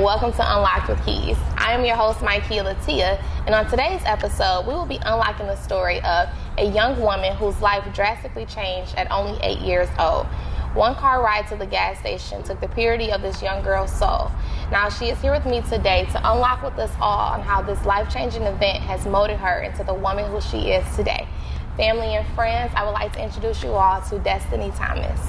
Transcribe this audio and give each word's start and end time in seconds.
and 0.00 0.06
welcome 0.06 0.32
to 0.32 0.56
Unlocked 0.56 0.88
with 0.88 1.04
Keys. 1.04 1.36
I 1.58 1.74
am 1.74 1.84
your 1.84 1.94
host, 1.94 2.22
Mikey 2.22 2.54
Latia, 2.54 3.22
and 3.44 3.54
on 3.54 3.68
today's 3.68 4.00
episode, 4.06 4.64
we 4.66 4.72
will 4.72 4.86
be 4.86 4.96
unlocking 4.96 5.46
the 5.46 5.56
story 5.56 6.00
of 6.00 6.30
a 6.56 6.64
young 6.64 6.98
woman 7.02 7.36
whose 7.36 7.60
life 7.60 7.84
drastically 7.92 8.46
changed 8.46 8.94
at 8.94 9.12
only 9.12 9.38
eight 9.42 9.58
years 9.58 9.90
old. 9.98 10.24
One 10.72 10.94
car 10.94 11.22
ride 11.22 11.48
to 11.48 11.56
the 11.56 11.66
gas 11.66 11.98
station 11.98 12.42
took 12.42 12.62
the 12.62 12.68
purity 12.68 13.12
of 13.12 13.20
this 13.20 13.42
young 13.42 13.62
girl's 13.62 13.92
soul. 13.92 14.30
Now, 14.72 14.88
she 14.88 15.10
is 15.10 15.20
here 15.20 15.32
with 15.32 15.44
me 15.44 15.60
today 15.60 16.06
to 16.12 16.32
unlock 16.32 16.62
with 16.62 16.78
us 16.78 16.92
all 16.98 17.34
on 17.34 17.42
how 17.42 17.60
this 17.60 17.84
life 17.84 18.10
changing 18.10 18.44
event 18.44 18.78
has 18.78 19.04
molded 19.04 19.36
her 19.36 19.60
into 19.60 19.84
the 19.84 19.92
woman 19.92 20.30
who 20.30 20.40
she 20.40 20.70
is 20.70 20.96
today. 20.96 21.28
Family 21.76 22.16
and 22.16 22.26
friends, 22.34 22.72
I 22.74 22.86
would 22.86 22.92
like 22.92 23.12
to 23.12 23.22
introduce 23.22 23.62
you 23.62 23.72
all 23.72 24.00
to 24.00 24.18
Destiny 24.20 24.72
Thomas. 24.76 25.20